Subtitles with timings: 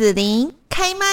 [0.00, 1.04] 子琳开麦。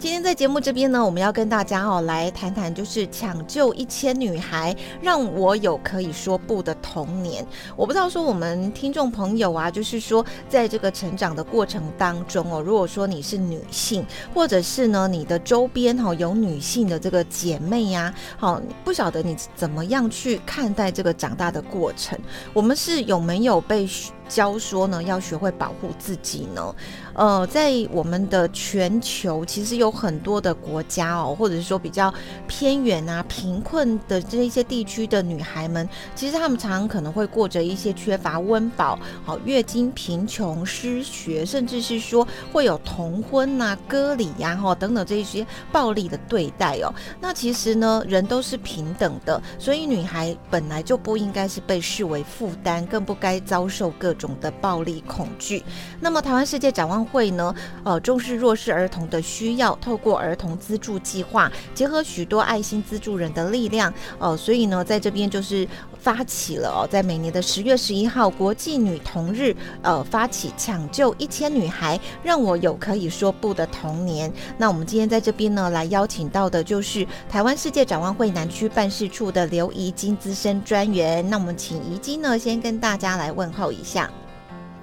[0.00, 7.46] 今天在节目这边呢，我们要跟大家哦来谈谈，就是抢救一千女孩，让我有可以说不的童年。
[7.76, 14.04] 我不知道说我们听众朋友啊，就是说在这个成长的过程当中哦，如果说你是女性，
[14.34, 22.18] 或者是呢你的周边哈有女性的这个姐妹呀，好不晓得你怎么样去看待这个长大的过程？
[22.52, 23.88] 我们是有没有被？
[24.28, 26.74] 教说呢，要学会保护自己呢。
[27.14, 32.12] 呃，在我们的全球，其实有很多的国家哦，或者是说比较
[32.46, 46.92] 偏远啊、贫困的这一些地区的女孩们，其实她们常常可能会过着一些缺乏温饱、好月经贫穷、失学，甚至是说会有童婚呐、割礼呀、哈等等这一些暴力的对待哦。
[47.18, 55.62] 那其实呢，人都是平等的，所以女孩本来就不应该是被视为负担，更不该遭受各种的暴力恐惧。
[56.00, 57.54] 那么台湾世界展望会呢？
[57.84, 65.66] 呃，重视弱势儿童的需要，透过儿童资助计划，结合许多爱心资助人的力量，呃，所以呢，在这边就是
[65.98, 74.32] 发起了哦，在每年的十月十一号国际女童日，呃，发起抢救一千女孩，让我有可以说不的童年。
[74.56, 81.28] 那我们今天在这边呢，来邀请到的就是台湾世界展望会南区办事处的刘怡金资深专员。
[81.28, 84.10] 那我们请怡金呢，先跟大家来问候一下。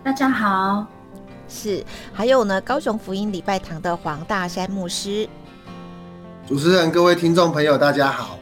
[0.03, 0.86] 大家好，
[1.47, 5.28] 是还有呢，高雄福音礼拜堂的黄大山牧师。
[6.45, 8.38] 主持人、各位听众朋友，大家好。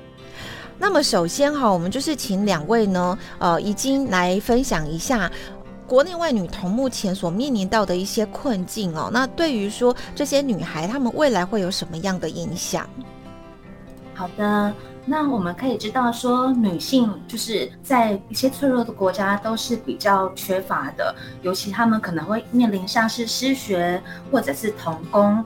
[0.82, 5.32] 那么首先哈，我们就是请两位呢，呃，已经来分享一下
[5.86, 9.08] 国内外女童目前所面临到的一些困境哦。
[9.14, 12.90] 那对于说这些女孩，她们未来会有什么样的影响？
[14.16, 14.74] 好的。
[15.04, 24.02] 那我们可以知道，说女性就是在一些脆弱的国家都是比较缺乏的，尤其她们可能会面临像是失学，
[24.32, 25.44] 或者是童工，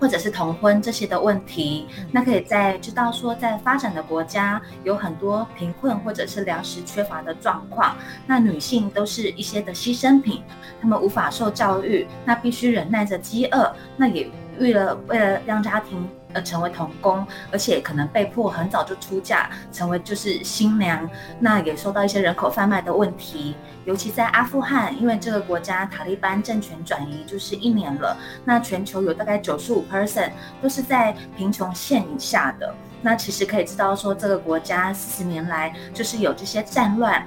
[0.00, 1.86] 或者是同婚这些的问题。
[2.12, 7.96] 那可以在知道说，在发展的国家有很多贫困或者是粮食缺乏的状况，
[8.26, 10.42] 那女性都是一些的牺牲品，
[10.80, 16.08] 她们无法受教育，那必须忍耐着饥饿，那也为了为了让家庭。
[16.36, 21.08] 呃，成为童工，而且可能被迫很早就出嫁，成为就是新娘，
[21.40, 23.56] 那也受到一些人口贩卖的问题。
[23.86, 28.14] 尤其在阿富汗，因为这个国家塔利班政权转移就是一年了，
[28.44, 32.74] 那全球有大概九十五 percent 都是在贫穷线以下的。
[33.00, 37.26] 那其实可以知道说，这个国家四十年来就是有这些战乱。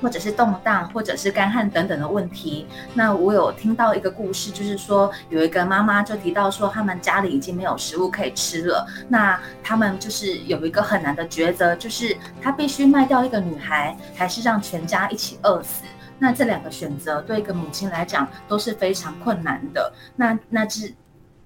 [0.00, 2.66] 或者是动荡，或者是干旱等等的问题。
[2.94, 8.86] 那我有听到一个故事，就是说有一个妈妈就提到说，他们家里已经没有食物可以吃了。
[9.08, 15.84] 那他们就是有一个很难的抉择，就是他必须卖掉一个女孩，还是让全家一起饿死？
[16.18, 19.92] 那这两个选择对一个母亲来讲都是非常困难的。
[20.16, 20.92] 那那是。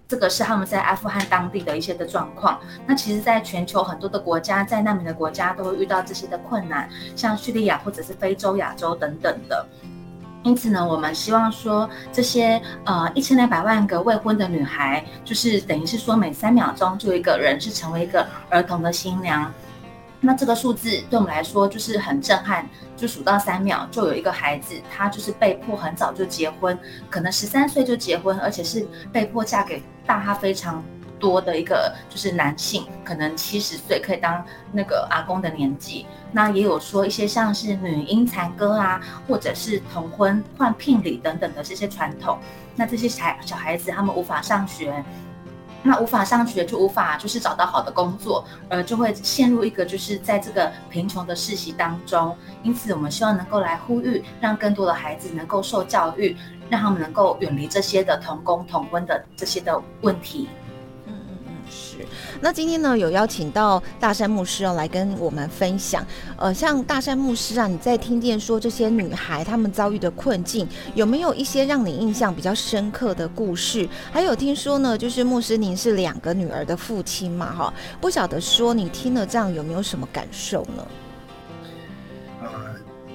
[0.07, 2.61] 这个是他们在阿富汗当地的一些的状况。
[2.87, 9.67] 那其实，在全球很多的国家，在难民的国家都会遇到这些的困难，像叙利亚或者是非洲、亚洲等等的。
[10.43, 19.51] 因此呢，我们希望说，这些呃一千两百万个未婚的女孩，就是等于是说，每三秒钟就一个人是成为一个儿童的新娘。
[20.25, 26.79] 那这个数字对我们来说就是很震撼，就数到三秒就有一个孩子，他就是被迫很早就结婚，
[27.11, 30.83] 可能十三岁就结婚，而且是被迫嫁给大他非常
[31.21, 34.43] 多的一个就是男性，可能七十岁可以当
[34.73, 36.07] 那个阿公的年纪。
[36.33, 42.39] 那也有说一些像是女婴残歌啊，或者是童婚换聘礼等等的这些传统。
[42.77, 45.05] 那这些小小孩子他们无法上学。
[45.87, 52.35] 那无法上学，就无法就是找到好的工作，呃，就会陷入一个就是在这个贫穷的世袭当中。
[52.63, 56.35] 因此，我们希望能够来呼吁，让更多的孩子能够受教育，
[56.71, 60.49] 让他们能够远离这些的童工、童婚的这些的问题。
[62.41, 66.05] 那今天呢，有邀请到大山牧师哦来跟我们分享。
[66.37, 73.89] 呃，像大山牧师啊，你在听见说这些女孩她们遭遇的困境，有没有一些让你印象比较深刻的故事？
[74.13, 80.87] 还有听说呢，就是牧师您是两个女儿的父亲嘛，哈，不晓得说你听了这样有没有什么感受呢？
[82.43, 82.49] 呃，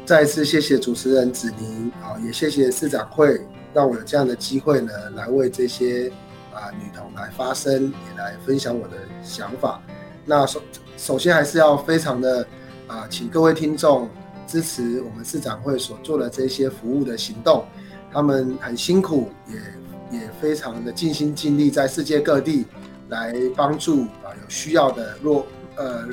[0.05, 3.41] 再一次谢谢主持人子宁，好，也谢谢市长会
[3.73, 6.11] 让我有这样的机会呢，来为这些。
[6.59, 9.81] 啊，女童来发声，也来分享我的想法。
[10.25, 10.61] 那首
[10.97, 12.45] 首先还是要非常的
[12.87, 14.09] 啊，请各位听众
[14.45, 17.65] 支持我们市长会所做的这些服务的行动。
[18.11, 22.65] 他们很辛苦，也也非常的尽心尽力，在世界各地
[23.07, 25.45] 来帮助啊有需要的弱
[25.75, 26.07] 呃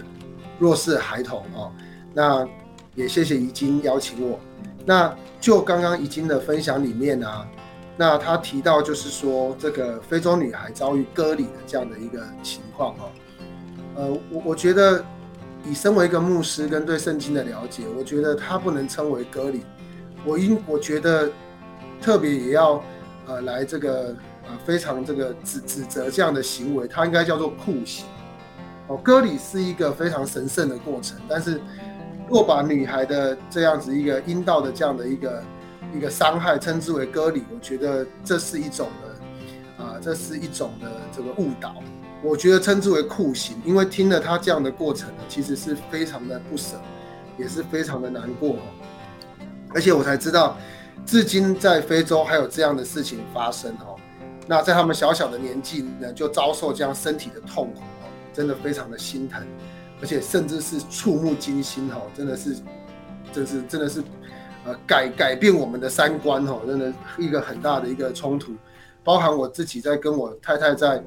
[0.59, 1.73] 弱势孩童哦。
[2.15, 2.47] 那
[2.95, 4.39] 也谢谢已经邀请我
[4.85, 7.47] 那就刚刚已经的分享里面啊，
[7.97, 13.11] 那他提到就是说这个非洲女孩遭遇割礼的这样的一个情况哈，
[13.97, 15.05] 呃，我我觉得
[15.65, 19.63] 以身为一个牧师跟对圣经的了解，我觉得他不能称为割礼，
[20.25, 21.31] 我应我觉得
[22.01, 22.83] 特别也要
[23.27, 24.15] 呃来这个
[24.45, 28.07] 呃非常这个指指责这样的行为，它应该叫做酷刑。
[28.89, 31.61] 哦，割礼是一个非常神圣的过程，但是。
[32.29, 35.41] 若把女孩的这样子一个阴道的这样的一个
[35.97, 41.77] 一个伤害称之为割礼，我觉得这是一种的啊，这是一种的这个误导。
[42.23, 46.77] 我觉得称之为酷刑，因为听了他这样的过程呢，其实是非常的不舍，
[47.39, 48.57] 也是非常的难过。
[49.75, 50.57] 而且我才知道，
[51.05, 53.97] 至今在非洲还有这样的事情发生哦。
[54.47, 59.47] 那在他们小小的年纪呢，就遭受这样身体的痛苦哦，真的非常的心疼。
[60.01, 62.57] 而且甚至是触目惊心哦，真的是，
[63.33, 64.03] 这是真的是，
[64.67, 68.53] 呃，改改变我们的三观哈，真的一个很大的一个冲突。
[69.05, 71.01] 包含我自己在跟我太太在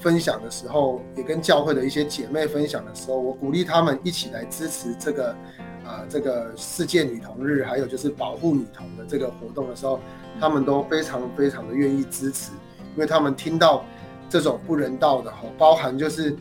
[0.00, 5.36] 分享的时候，也跟教会的一些姐妹分享的时候，我鼓励他们一起来支持这个，
[5.84, 10.00] 呃，这个世界女童日，还有就是保护女童的这个活动的时候，
[10.40, 12.50] 他们都非常非常的愿意支持，
[12.94, 13.84] 因为他们听到
[14.28, 16.36] 这种不人道的吼，包含就是。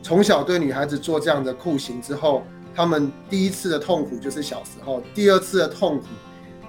[0.00, 2.44] 从小对女孩子做这样的酷刑之后，
[2.74, 6.06] 他们第一次的痛苦就是小时候，第二次的痛苦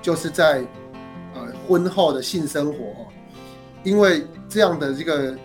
[0.01, 0.65] 就是在
[1.35, 3.07] 呃婚后的性生活哦，
[3.83, 5.35] 因为这样的这个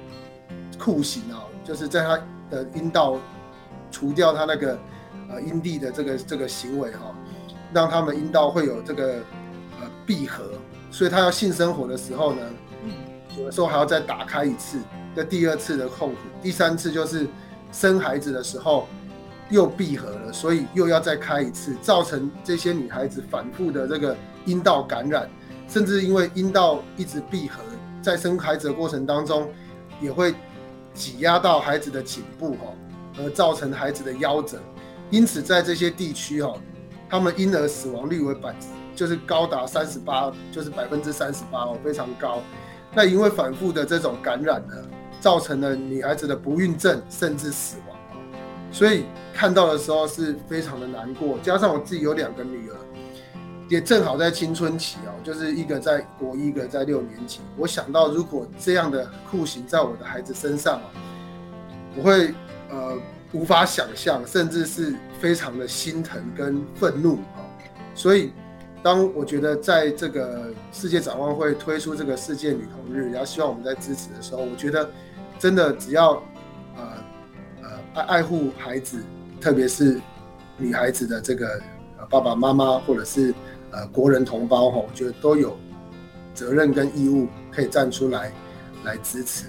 [0.79, 2.19] 酷刑啊，就是在他
[2.51, 3.19] 的阴道
[3.91, 4.79] 除掉他那个
[5.31, 7.15] 呃阴蒂的这个这个行为哈，
[7.73, 9.15] 让他们阴道会有这个
[9.81, 10.53] 呃闭合，
[10.91, 12.43] 所以他要性生活的时候呢，
[13.39, 14.79] 有的时候还要再打开一次，
[15.15, 17.27] 这第二次的痛苦，第三次就是。
[17.73, 18.87] 生孩子的时候
[19.51, 25.29] 又闭合了，所以又要再开一次，造成这些女孩子反复的这个阴道感染，
[25.69, 27.61] 甚至因为阴道一直闭合，
[28.03, 29.49] 在生孩子的过程当中
[30.01, 30.35] 也会
[30.93, 32.73] 挤压到孩子的颈部哈，
[33.19, 34.59] 而造成孩子的夭折。
[35.11, 36.55] 因此，在这些地区哈，
[37.09, 38.55] 他们婴儿死亡率为百，
[38.97, 42.41] 就是高达三十八，就是百分之三十八哦，非常高。
[42.95, 44.75] 那因为反复的这种感染呢？
[45.21, 47.97] 造成了女孩子的不孕症，甚至死亡
[48.71, 51.39] 所以看到的时候是非常的难过。
[51.43, 52.77] 加上我自己有两个女儿，
[53.69, 57.41] 也正好在青春期哦，就是一个在国一，一个在六年级。
[57.57, 60.91] 我想到如果这样的酷刑在我的孩子身上啊，
[61.97, 62.33] 我会
[62.71, 62.97] 呃
[63.33, 67.43] 无法想象，甚至是非常的心疼跟愤怒啊。
[67.95, 68.33] 所以
[68.83, 74.89] 当我觉得在这个世界展望会推出这个世界女童日，然后希望我们在支持的时候，我觉得。
[75.37, 76.13] 真的，只要
[76.77, 76.83] 呃
[77.61, 79.03] 呃爱爱护孩子，
[79.41, 80.01] 特别是
[80.57, 81.61] 女孩子的这个
[82.09, 83.35] 爸爸妈妈或者是
[83.71, 85.57] 呃国人同胞哈，我觉得都有
[86.33, 88.33] 责任跟义务可以站出来
[88.85, 89.47] 来支持。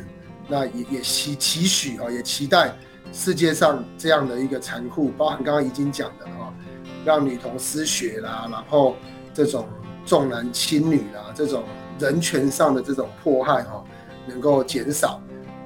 [0.47, 2.75] 那也也期期许啊，也期待
[3.11, 6.53] 世界上这样的一个残酷，包含刚刚已经讲的哈，
[7.03, 8.95] 让女童失学啦，然后
[9.33, 9.65] 这种
[10.05, 11.63] 重男轻女啦，这种
[11.97, 13.83] 人权上的这种迫害哈，
[14.27, 15.19] 能够减少。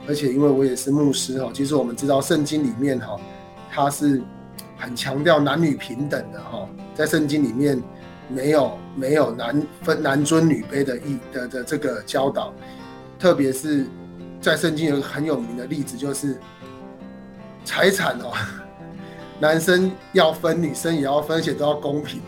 [0.08, 3.20] 而且因为我也是牧师哈，其实我们知道圣经里面哈，
[3.84, 4.22] 他是
[4.78, 7.82] 很强调男女平等的哈，在圣经里面
[8.28, 12.54] 没有没有男分男尊女卑的意的的这个教导，
[13.18, 13.86] 特别是
[14.42, 16.38] 在圣经有个很有名的例子，就是
[17.64, 18.34] 财产哦，
[19.40, 22.22] 男生要分，女生也要分，而且都要公平，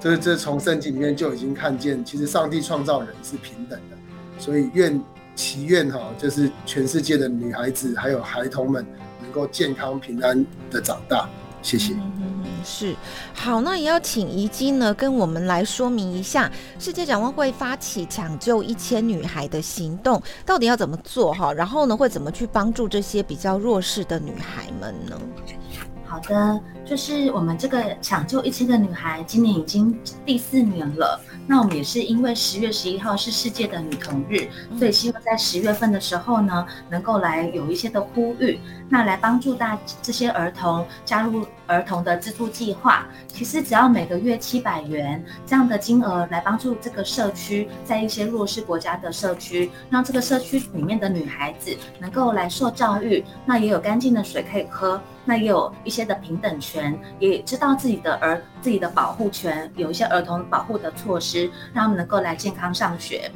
[0.00, 3.96] 这这从圣经里面就已经看见，其实上帝创造人是平等的，
[4.38, 5.00] 所以愿。
[5.38, 8.84] 祈愿哈，就是全世界的女孩子还有孩童们
[9.28, 11.28] 能够健康平安的长大。
[11.60, 11.92] 谢谢。
[11.92, 12.24] 嗯
[12.64, 12.94] 是
[13.32, 21.52] 好，那也要请怡金呢跟我们来说明一下，世界展望会发起抢救一千女孩的行动，到底要怎么做哈？
[21.52, 25.18] 然后呢，会怎么去帮助这些比较弱势的女孩们呢？
[26.08, 31.20] 好的，就是我们这个抢救一千个女孩，今年已经第四年了。
[31.46, 34.48] 那我们也是因为十月十一号是世界的女童日，
[34.78, 43.06] 所以希望在十月份的时候呢，能够来有一些的呼吁，那来帮助大这些儿童加入儿童的资助计划。
[43.28, 54.98] 其实只要每个月七百元这样的金额，来帮助这个社区，在一些弱势国家的社区，让这个社区里面的女孩子能够来受教育，那也有干净的水可以喝。
[55.28, 63.30] 那也有一些的平等权，也知道自己的儿自己的保护权，有一些儿童保护的措施，让他们能够来健康上学。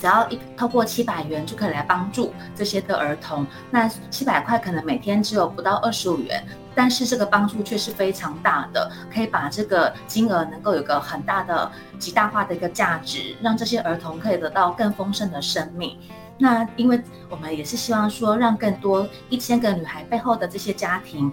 [0.00, 3.46] 只要一透过七百元就可以来帮助这些的儿童。
[3.70, 6.44] 那七百块可能每天只有不到二十五元，
[6.74, 11.70] 但是这个帮助却是非常大的，可以把这个金额能够有个很大的
[12.00, 15.96] 极大化的一个价值，让这些儿童可以得到更丰盛的生命。
[16.38, 21.32] 那因为我们也是希望说，让更多一千个女孩背后的这些家庭。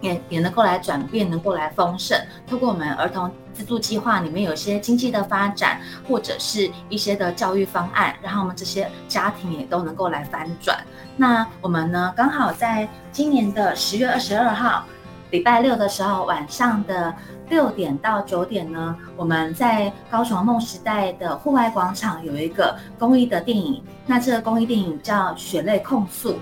[0.00, 2.16] 也也能够来转变，能够来丰盛。
[2.46, 10.78] 通过我们儿童资助计划里面有些经济的发展，或者是一些的教育方案，然后我们这些家庭也都能够来翻转。
[11.16, 14.84] 那我们呢，刚好在今年的十月二十二号，
[15.30, 17.14] 礼拜六的时候晚上的
[17.50, 23.82] 六点到九点呢，我们在高雄梦时代的户外广场有一个公益的电影。
[24.06, 26.32] 那这个公益电影叫《血泪控诉》。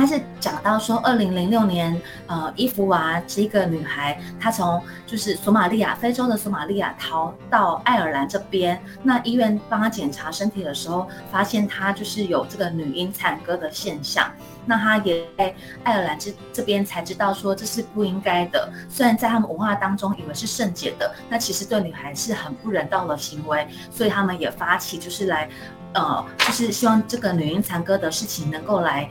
[0.00, 8.82] 他是讲到说，二零零六年，呃，伊芙娃是一个女孩，她从就是索马利亚，非洲的索马利亚逃到爱尔兰这边。
[9.02, 14.32] 那医院帮她检查身体的时候，发现她就是有这个女婴残割的现象。
[14.64, 15.54] 那她也在
[15.84, 18.72] 爱尔兰这这边才知道说这是不应该的。
[18.88, 23.68] 虽然在他们文化当中以为是圣洁的，那其实对女孩是很不人道的行为。
[23.90, 25.46] 所以他们也发起就是来，
[25.92, 29.06] 呃，就是希望这个女婴残割的事情能够来。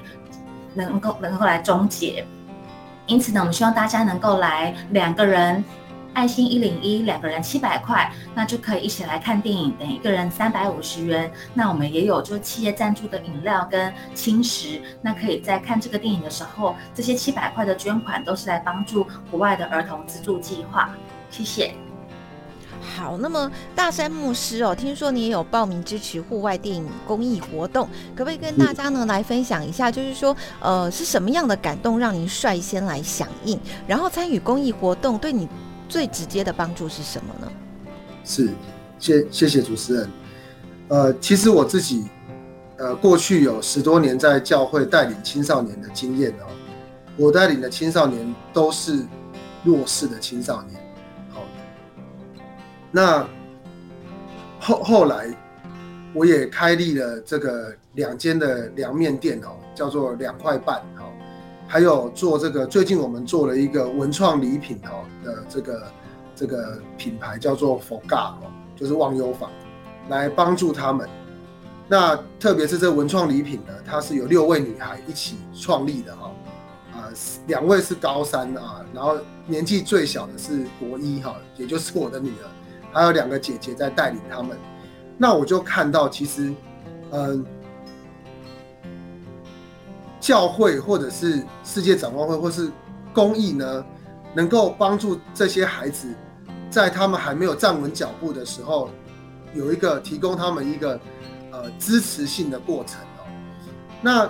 [0.73, 2.25] 能够能够来终结，
[3.07, 5.63] 因此呢，我们希望大家能够来两个人，
[6.13, 11.31] 爱心一零一，两个人七百块，那就可以一起来看电影，等一个人三百五十元。
[11.53, 20.89] 那我们也有就企业赞助的饮料跟轻食，那可以在看这个电影的时候，这些七百块的捐款都是来帮助国外的儿童资助计划。
[21.29, 21.88] 谢谢。
[22.81, 29.91] 好，那么大山牧师哦，听说你也有报名支持户外电影公益活动，可不可以跟大家呢来分享一下？
[29.91, 35.47] 就是说，呃，是什么样的感动让您率先来响应，然后参与公益活动，对你
[35.87, 37.51] 最直接的帮助是什么呢？
[38.25, 38.53] 是，
[38.97, 40.09] 谢谢谢主持人。
[40.87, 42.05] 呃，其实我自己，
[42.77, 46.47] 呃，过去有十多年在教会带领青少年的经验哦，
[47.17, 49.05] 我带领的青少年都是
[49.63, 50.79] 弱势的青少年。
[52.91, 53.27] 那
[54.59, 55.33] 后后来，
[56.13, 61.05] 我也开立了这个两间的凉面店哦，叫做两块半哦，
[61.67, 65.91] 还有做这个最近我们做了一个文创礼品哦的这个
[66.35, 69.51] 这个品牌叫做 Forga 哦，就是忘忧坊，
[70.09, 71.07] 来帮助他们。
[71.87, 76.31] 那特别是这文创礼品呢，它是有六位女孩一起创立的哈，
[76.93, 77.09] 啊，
[77.47, 82.49] 两位是高三啊，然后年纪最小的是国一哈，也就是我的女儿。
[82.91, 84.57] 还有两个姐姐在带领他们，
[85.17, 86.51] 那我就看到，其实，
[87.11, 87.45] 嗯，
[90.19, 92.71] 教会或者是世界展望会或是
[93.13, 93.85] 公益呢，
[94.33, 96.13] 能够帮助这些孩子，
[96.71, 98.89] 在他们还没有站稳脚步的时候，
[99.53, 100.99] 有一个提供他们一个
[101.51, 103.29] 呃支持性的过程哦。
[104.01, 104.27] 那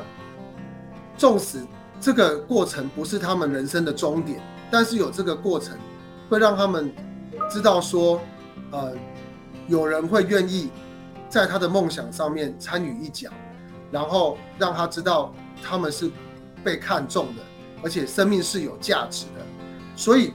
[1.18, 1.66] 纵使
[2.02, 5.78] 这个过程不是他们人生的终点，但是有这个过程，
[6.30, 6.92] 会让他们
[7.50, 8.20] 知道说。
[8.72, 8.94] 呃，
[9.68, 10.70] 有人会愿意
[11.28, 13.30] 在他的梦想上面参与一脚，
[13.92, 15.34] 然后让他知道
[15.64, 16.12] 他们是
[16.64, 17.42] 被看重的，
[17.84, 19.46] 而且生命是有价值的。
[19.96, 20.34] 所以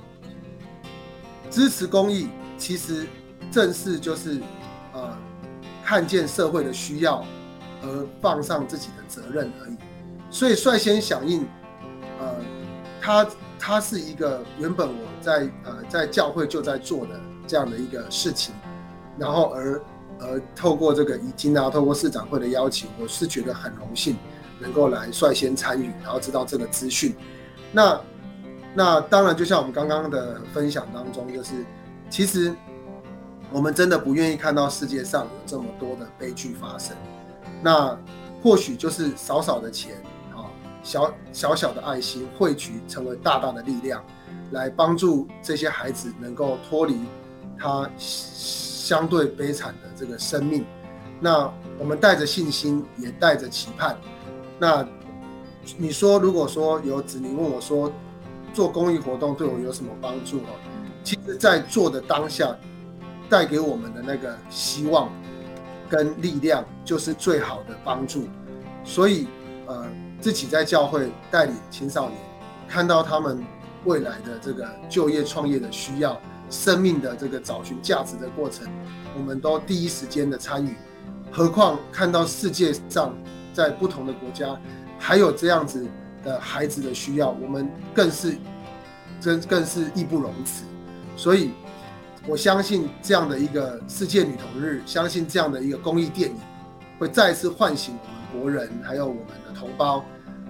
[1.51, 3.07] 支持公益，其实
[3.51, 4.41] 正是就是
[4.93, 5.17] 呃
[5.85, 7.25] 看见社会的需要
[7.83, 9.77] 而放上自己的责任而已。
[10.31, 11.47] 所以率先响应，
[12.21, 12.35] 呃，
[13.01, 13.27] 他
[13.59, 17.21] 他是一个原本我在呃在教会就在做的。
[17.47, 18.55] 这样的一个事情，
[19.19, 19.81] 然后而
[20.21, 24.17] 而透过这个已经啊，透过市长会的邀请，我是觉得很荣幸
[24.61, 27.15] 能够来率先参与，然后知道这个资讯。
[27.73, 28.01] 那
[28.75, 31.65] 那当然，就像我们刚刚的分享当中，就是
[32.09, 32.55] 其实
[33.53, 36.97] 我们真的不愿意看到世界上有这么多的悲剧发生。
[37.63, 37.99] 那
[38.43, 39.97] 或许就是少少的钱
[40.33, 40.47] 啊，
[40.83, 44.03] 小小小的爱心汇聚，成为大大的力量，
[44.53, 47.01] 来帮助这些孩子能够脱离。
[47.59, 50.65] 他相对悲惨的这个生命，
[51.21, 53.97] 那我们带着信心，也带着期盼。
[54.59, 54.87] 那
[55.79, 57.91] 你说，如果说有子民问我说，
[58.53, 60.55] 做公益活动对我有什么帮助哦？
[61.03, 62.55] 其实，在做的当下，
[63.29, 65.11] 带给我们的那个希望
[65.89, 68.29] 跟力量，就是最好的帮助。
[68.85, 69.27] 所以，
[69.67, 69.87] 呃，
[70.21, 72.19] 自己在教会带领青少年，
[72.69, 73.43] 看到他们
[73.85, 76.21] 未来的这个就业创业的需要。
[76.55, 78.69] 生命的这个找寻价值的过程，
[79.17, 80.75] 我们都第一时间的参与。
[81.33, 83.13] 何况看到世界上
[83.53, 84.57] 在不同的国家
[84.99, 85.85] 还有这样子
[86.23, 88.37] 的孩子的需要，我们更是
[89.21, 90.63] 真更是义不容辞。
[91.17, 91.51] 所以，
[92.27, 96.37] 我相信这样的一个世界女童日，相信这样的一个公益电影，
[97.01, 97.97] 会再次唤醒
[98.33, 100.05] 我们国人，还有我们的同胞，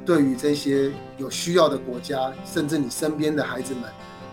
[0.05, 3.83] 对于这些有需要的国家，甚至你身边的孩子们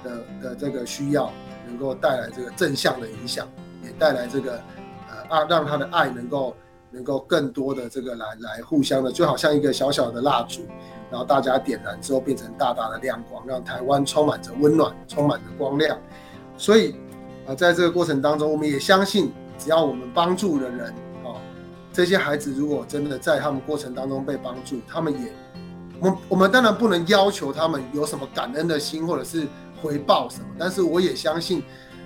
[0.03, 1.31] 的的这个需要，
[1.71, 3.47] 能够带来这个正向的影响，
[3.81, 4.61] 也带来这个
[5.09, 6.55] 呃啊，让他的爱能够
[6.91, 10.61] 能够更多的这个来来互相的，就好像一个小小的蜡烛，
[11.09, 15.97] 然后大家点燃之后变成大大的亮光，让台湾充满着温暖，充满着光亮。
[16.57, 16.95] 所以
[17.47, 20.93] 啊，在这个过程当中，我们也相信，只要我们帮助的人。
[21.93, 25.29] 这些孩子如果真的在他们过程当中被帮助，他们也，
[25.99, 29.45] 我我们当然不能要求他们有什么感恩的心或者是
[29.81, 31.63] 回报什么，但是我也相信，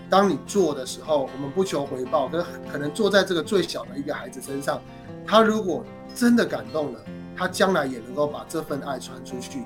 [0.09, 4.81] 当你做的时候，我们不求回报，可可能做在这个最小的一个孩子身上，
[5.27, 5.83] 他如果
[6.15, 6.99] 真的感动了，
[7.35, 9.63] 他将来也能够把这份爱传出去，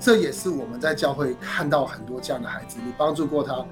[0.00, 3.64] 这也是我们在教会看到很多这样的孩子，你帮助过他，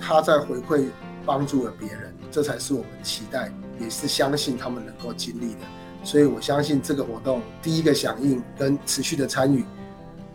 [0.00, 0.86] 他在回馈
[1.26, 3.52] 帮助了别人，这才是我们期待。
[3.80, 5.60] 也是相信他们能够经历的，
[6.02, 9.64] 所以我相信这个活动第一个响应跟持续的参与，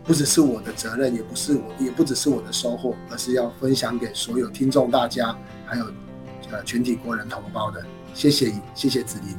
[0.04, 5.34] 不只是我的责任，也不是我，也不只是我的收获，而是要分享给所有听众大家，
[5.64, 5.86] 还有
[6.50, 7.82] 呃全体国人同胞的。
[8.12, 9.36] 谢谢，谢谢子林。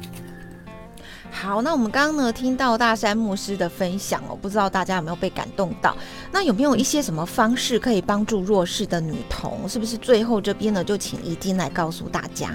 [1.30, 5.96] 好，那我们刚刚呢听到大山牧师的分享哦，不知道大家有没有被感动到？
[6.32, 9.68] 那有没有一些什么方式可以帮助弱势的女童？
[9.68, 12.50] 是不是最后这边呢就请怡金来告诉大家？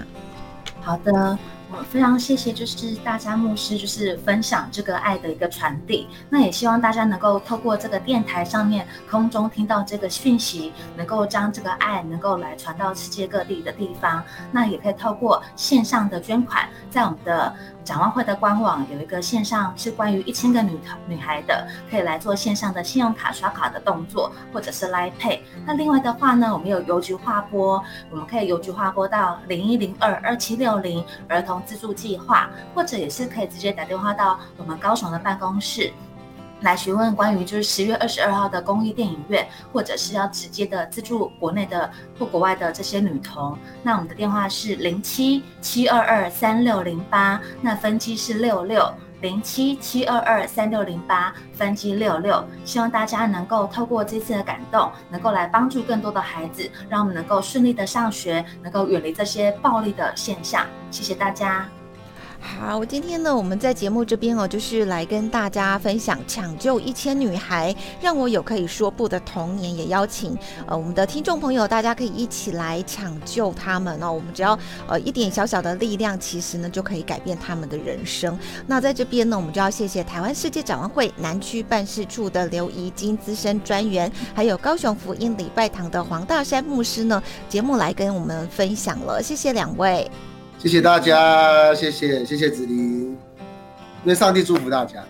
[0.82, 1.38] 好的，
[1.90, 6.08] 非常谢谢，就是大家牧师就是分享这个爱的一个传递。
[6.30, 14.24] 那也希望大家能够透过这个电台上面空中听到这个讯息，能够将这个爱能够来传到世界各地的地方。
[14.52, 17.54] 那也可以透过线上的捐款，在我们的。
[17.84, 25.40] 展望会的官网有一个线上是关于一千个女女孩的，可以来做线上的信用卡刷卡的动作，或者是来 pay。
[25.66, 35.92] 那另外的话呢，我们有邮局划拨，我们可以邮局划拨到零一零二二七六零儿童自助计划，或者也是可以直接打电话到我们高雄的办公室。
[36.62, 41.90] 来询问关于就是十月二十二号的公益电影院，或者是要直接的资助国内的
[42.20, 52.44] 或国外的这些女童，那我们的电话是零七七二二三六零八，那分机是六六零七七二二三六零八，分机六六。
[52.66, 60.66] 希望大家能够透过这次的感动，能够来帮助更多的孩子，让我们能够顺利的上学，能够远离这些暴力的现象。
[60.90, 61.70] 谢谢大家。
[62.44, 74.12] 好，今天呢，我们在节目这边哦，就是来跟大家分享抢救一千女孩，让我有可以说不的童年，也邀请呃我们的听众朋友，大家可以一起来抢救他们哦。
[74.12, 78.38] 我们只要呃一点小小的力量，其实呢就可以改变他们的人生。
[78.68, 90.10] 那在这边呢，我们就要谢谢台湾世界展望会南区办事处的刘怡金资深专员，还有高雄福音礼拜堂的黄大山牧师呢，节目来跟我们分享了，谢谢两位。
[90.62, 93.18] 谢谢大家，谢谢谢谢子琳，
[94.04, 95.04] 愿上帝祝福大家。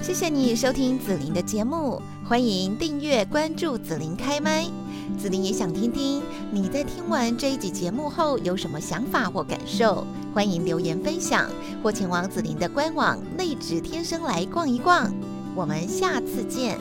[0.00, 4.64] 谢谢你收听子琳的节目，欢迎订阅关注子琳开麦。
[5.18, 11.50] 子琳也想听听你在听完这一集节目后有什么想法或感受，欢迎留言分享
[11.82, 15.12] 或前往子琳的官网内指天生来逛一逛。
[15.54, 16.78] 我们下次见。